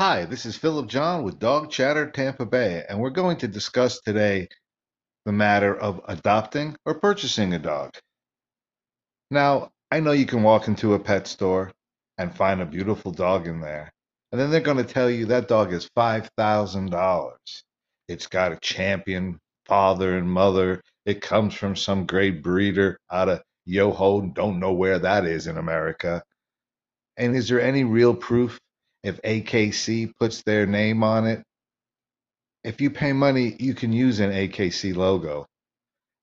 [0.00, 4.00] Hi, this is Philip John with Dog Chatter Tampa Bay, and we're going to discuss
[4.00, 4.48] today
[5.26, 7.90] the matter of adopting or purchasing a dog.
[9.30, 11.70] Now, I know you can walk into a pet store
[12.16, 13.92] and find a beautiful dog in there,
[14.32, 17.32] and then they're going to tell you that dog is $5,000.
[18.08, 20.80] It's got a champion father and mother.
[21.04, 25.58] It comes from some great breeder out of Yoho, don't know where that is in
[25.58, 26.22] America.
[27.18, 28.58] And is there any real proof
[29.02, 31.42] if AKC puts their name on it?
[32.62, 35.46] If you pay money, you can use an AKC logo.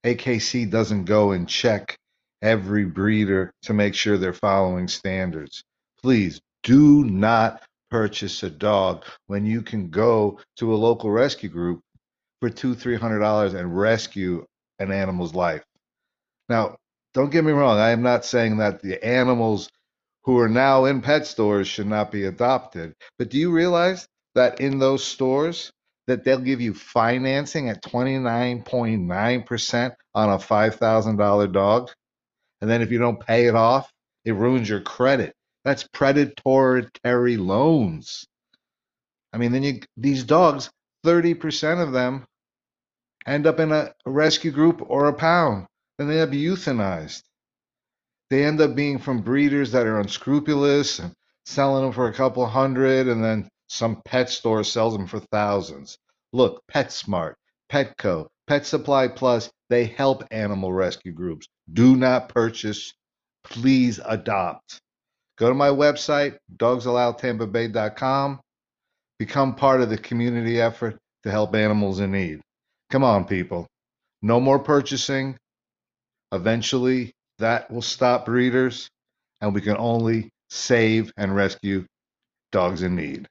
[0.06, 1.98] AKC doesn't go and check
[2.42, 5.64] every breeder to make sure they're following standards.
[6.02, 11.82] Please do not purchase a dog when you can go to a local rescue group
[12.40, 14.46] for two, three hundred dollars and rescue
[14.80, 15.64] an animal's life.
[16.50, 16.78] Now,
[17.14, 19.70] don't get me wrong, I am not saying that the animals
[20.28, 22.94] who are now in pet stores should not be adopted.
[23.18, 25.72] But do you realize that in those stores
[26.08, 31.92] that they'll give you financing at 29.9% on a $5,000 dog?
[32.60, 33.90] And then if you don't pay it off,
[34.26, 35.34] it ruins your credit.
[35.64, 38.26] That's predatory loans.
[39.32, 40.70] I mean, then you these dogs,
[41.06, 42.26] 30% of them
[43.26, 45.68] end up in a rescue group or a pound.
[45.98, 47.24] Then they have euthanized.
[48.30, 51.14] They end up being from breeders that are unscrupulous and
[51.46, 55.98] selling them for a couple hundred, and then some pet store sells them for thousands.
[56.34, 57.36] Look, PetSmart,
[57.72, 61.48] Petco, Pet Supply Plus, they help animal rescue groups.
[61.72, 62.94] Do not purchase,
[63.44, 64.80] please adopt.
[65.38, 68.40] Go to my website, dogsallowtampabay.com.
[69.20, 72.42] Become part of the community effort to help animals in need.
[72.90, 73.68] Come on, people.
[74.22, 75.38] No more purchasing.
[76.32, 78.90] Eventually, that will stop breeders,
[79.42, 81.86] and we can only save and rescue
[82.52, 83.28] dogs in need.